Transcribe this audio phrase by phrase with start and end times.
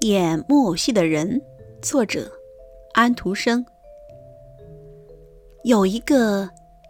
[0.00, 1.40] 演木偶戏的人，
[1.80, 2.30] 作者
[2.92, 3.64] 安徒生。
[5.64, 6.48] 有一个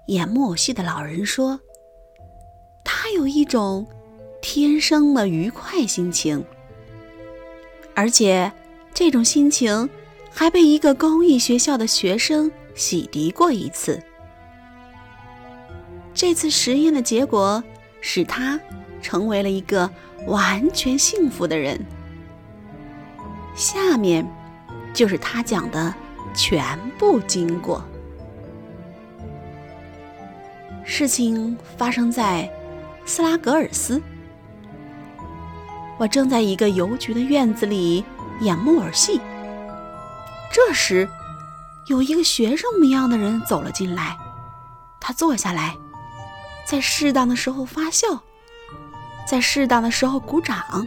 [0.09, 1.59] 演木偶戏的老人说，
[2.85, 3.87] 他有一种
[4.43, 6.45] 天生的愉快心情，
[7.95, 8.53] 而且
[8.93, 9.89] 这种心情
[10.33, 14.03] 还被一个公益学校的学生洗涤过一次。
[16.13, 17.63] 这次实验的结果
[18.01, 18.61] 使他
[19.01, 19.89] 成为了一个
[20.27, 21.79] 完全幸福的人。
[23.55, 24.27] 下面
[24.93, 25.95] 就是他讲的
[26.35, 27.83] 全部经过。
[30.85, 32.49] 事情发生在
[33.05, 34.01] 斯拉格尔斯，
[35.99, 38.05] 我正在一个邮局的院子里
[38.41, 39.21] 演木偶戏。
[40.53, 41.09] 这时，
[41.87, 44.17] 有一个学生模样的人走了进来，
[45.01, 45.77] 他坐下来，
[46.67, 48.23] 在适当的时候发笑，
[49.27, 50.87] 在适当的时候鼓掌，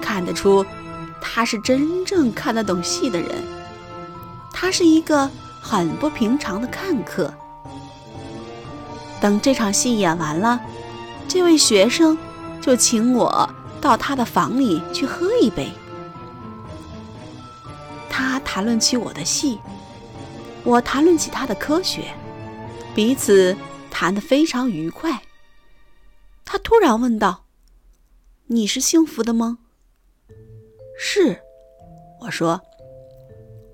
[0.00, 0.64] 看得出。
[1.24, 3.30] 他是真正看得懂戏的人，
[4.52, 5.30] 他是一个
[5.62, 7.32] 很不平常的看客。
[9.20, 10.60] 等这场戏演完了，
[11.28, 12.18] 这位学生
[12.60, 13.48] 就请我
[13.80, 15.70] 到他的房里去喝一杯。
[18.10, 19.60] 他谈论起我的戏，
[20.64, 22.12] 我谈论起他的科学，
[22.96, 23.56] 彼此
[23.90, 25.22] 谈得非常愉快。
[26.52, 27.46] 他突然问道
[28.48, 29.56] ：“你是幸福的吗？”
[31.00, 31.40] 是，
[32.20, 32.60] 我说，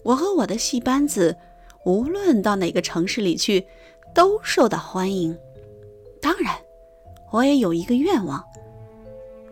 [0.05, 1.37] 我和我的戏班子，
[1.85, 3.67] 无论到哪个城市里去，
[4.15, 5.37] 都受到欢迎。
[6.23, 6.55] 当然，
[7.33, 8.45] 我也有一个愿望，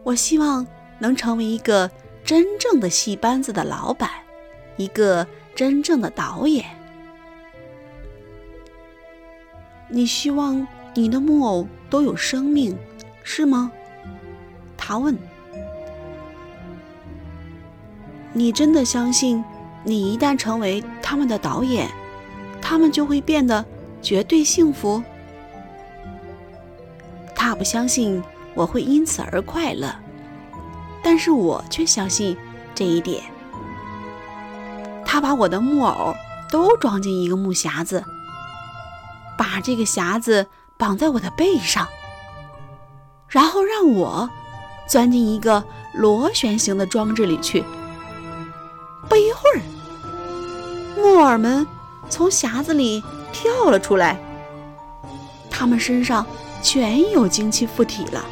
[0.04, 0.64] 我希望
[1.00, 1.90] 能成为一个
[2.24, 4.08] 真正的戏班子的老板，
[4.76, 6.64] 一个真正的导演。
[9.88, 12.78] 你希望你的木偶都有生命，
[13.28, 13.72] 是吗？
[14.76, 15.18] 他问。
[18.32, 19.44] 你真的相信，
[19.82, 21.90] 你一旦成为他们的导演，
[22.62, 23.64] 他们就会变得
[24.00, 25.02] 绝对幸福？
[27.34, 28.22] 他不相信
[28.54, 29.92] 我会因此而快乐，
[31.02, 32.36] 但是我却相信
[32.76, 33.24] 这一点。
[35.04, 36.14] 他把我的木偶
[36.48, 38.04] 都装进一个木匣子，
[39.36, 41.88] 把这个匣子绑在我的背上，
[43.86, 44.28] 我
[44.88, 47.64] 钻进一个螺旋形的装置里去。
[49.08, 49.62] 不一会儿，
[50.96, 51.66] 木耳们
[52.10, 53.02] 从匣子里
[53.32, 54.20] 跳了出来，
[55.50, 56.26] 他们身上
[56.62, 58.24] 全有精气附体了。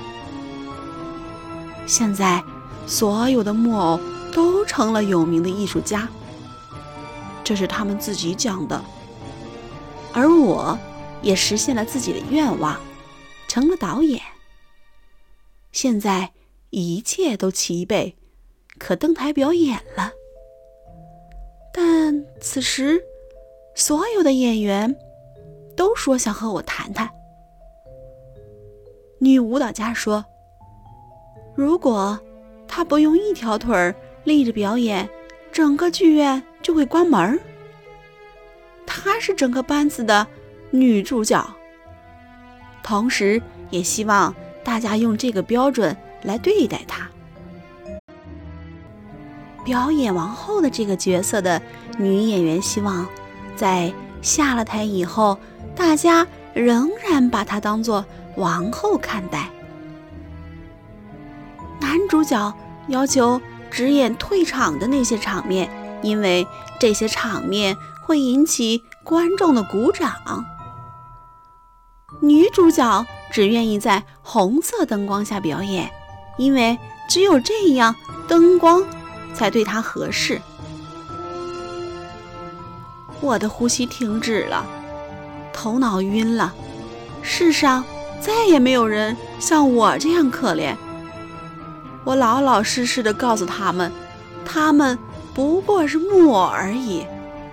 [1.87, 2.43] 现在，
[2.87, 4.01] 所有的木偶
[4.33, 6.09] 都成了有名的艺术家，
[7.45, 8.83] 这是他们自己讲的。
[10.13, 10.79] 而我
[11.23, 12.79] 也实现了自己的愿望，
[13.49, 14.21] 成了导演。
[15.75, 16.31] 现在
[16.71, 18.17] 一切都齐备，
[18.79, 20.13] 可登台表演了。
[21.73, 23.03] 但此时，
[23.75, 24.97] 所有的演员
[25.77, 27.11] 都说想和我谈谈。
[29.19, 30.25] 女舞蹈家说
[31.57, 32.21] ：“如果
[32.69, 33.93] 她不用一条腿儿
[34.23, 35.11] 立着表演，
[35.51, 37.39] 整个剧院就会关门。”
[38.87, 40.25] 她是整个班子的
[40.71, 41.45] 女主角，
[42.81, 44.33] 同时也希望
[44.65, 47.09] 大家用这个标准来对待她。
[49.65, 51.61] 表演王后的这个角色的
[51.99, 53.07] 女演员希望，
[53.57, 55.39] 在下了台以后，
[55.77, 58.05] 大家仍然把她当做
[58.37, 59.49] 王后看待。
[61.81, 62.53] 男主角
[62.89, 65.71] 要求只演退场的那些场面，
[66.03, 66.47] 因为
[66.79, 70.13] 这些场面会引起观众的鼓掌。
[72.21, 75.91] 女主角只愿意在红色灯光下表演，
[76.39, 76.79] 因为
[77.09, 77.95] 只有这样
[78.29, 78.83] 灯光。
[79.35, 80.41] 才对他合适。
[83.21, 84.65] 我的呼吸停止了，
[85.53, 86.55] 头脑晕了。
[87.21, 87.85] 世上
[88.21, 90.77] 再也没有人像我这样可怜。
[92.05, 93.91] 我老老实实的告诉他们，
[94.45, 94.97] 他们
[95.35, 97.05] 不过是木偶而已。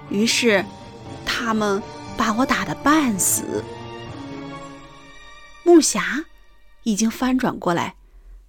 [0.10, 0.64] 于是，
[1.26, 1.82] 他们
[2.16, 3.64] 把我打得半死。
[5.64, 6.26] 木匣
[6.84, 7.96] 已经翻转过来，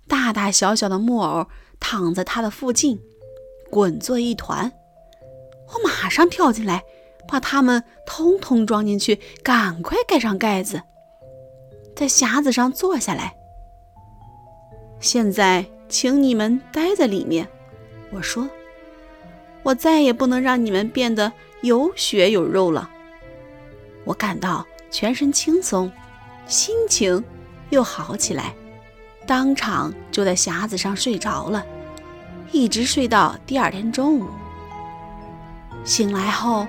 [0.09, 1.47] 大大小小的木偶
[1.79, 3.01] 躺在它的附近。
[3.71, 4.71] 滚作一团，
[5.69, 6.83] 我马上跳进来，
[7.27, 10.83] 把它们通通装进去，赶快盖上盖子，
[11.97, 13.35] 在匣子上坐下来。
[15.01, 17.49] 现在，请你们待在里面。
[18.11, 18.49] 我说，
[19.63, 21.33] 我再也不能让你们变得
[21.63, 22.91] 有血有肉了。
[24.05, 25.91] 我感到全身轻松，
[26.47, 27.23] 心情
[27.71, 28.55] 又好起来，
[29.27, 31.65] 当场就在匣子上睡着了。
[32.51, 34.27] 一直睡到第二天中午。
[35.85, 36.67] 醒来后，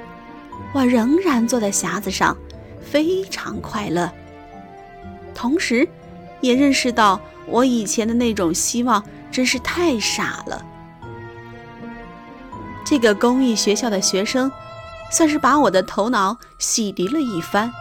[0.73, 2.37] 我仍然坐在匣子上，
[2.81, 4.09] 非常快乐。
[5.35, 5.87] 同时，
[6.39, 10.65] 也认识到我以前的那种希望真是太傻了。
[12.85, 14.51] 这个公益学校的学生，
[15.11, 17.71] 算是把我的头脑洗涤了一番。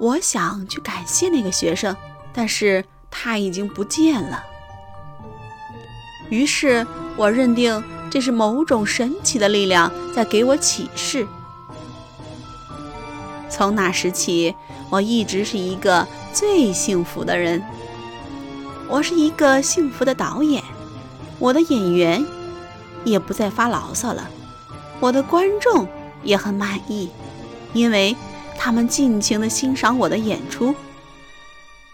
[0.00, 1.94] 我想去感谢那个学生，
[2.32, 4.42] 但是他已经不见了。
[6.30, 6.86] 于是
[7.16, 11.28] 我认定这是某种神奇的力量在给我启示。
[13.50, 14.54] 从那时起，
[14.88, 17.62] 我一直是一个最幸福的人。
[18.88, 20.64] 我是一个幸福的导演，
[21.38, 22.24] 我的演员
[23.04, 24.30] 也不再发牢骚了，
[24.98, 25.86] 我的观众
[26.22, 27.10] 也很满意，
[27.74, 28.16] 因为
[28.62, 30.74] 他们尽情地欣赏我的演出。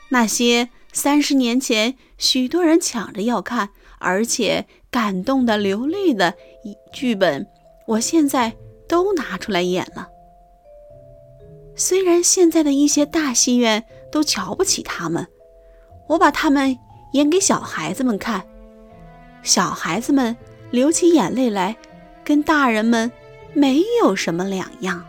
[0.08, 3.68] 那些三十年前许多人抢着要看，
[4.00, 6.34] 而且感动的流泪的
[6.92, 7.46] 剧本，
[7.86, 8.56] 我现在
[8.88, 10.08] 都拿出来演了。
[11.76, 15.24] 虽然现在的一些大戏院都瞧不起他们，
[16.08, 16.76] 我把他们
[17.12, 18.44] 演给小孩子们看，
[19.44, 20.36] 小孩子们
[20.72, 21.76] 流起眼泪来，
[22.24, 23.12] 跟大人们
[23.54, 25.06] 没有什么两样。